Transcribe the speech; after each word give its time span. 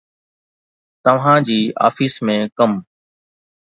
توهان 1.03 1.39
جي 1.51 1.59
آفيس 1.87 2.13
۾ 2.31 2.35
ڪم. 2.57 2.71